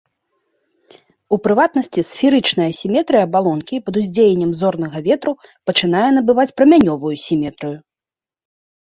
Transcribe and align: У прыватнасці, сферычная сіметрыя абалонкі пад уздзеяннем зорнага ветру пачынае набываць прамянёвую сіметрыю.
У 1.35 1.37
прыватнасці, 1.47 2.01
сферычная 2.13 2.69
сіметрыя 2.77 3.21
абалонкі 3.27 3.75
пад 3.89 3.99
уздзеяннем 4.01 4.51
зорнага 4.61 4.97
ветру 5.09 5.33
пачынае 5.71 6.07
набываць 6.17 6.47
прамянёвую 6.63 7.13
сіметрыю. 7.27 7.77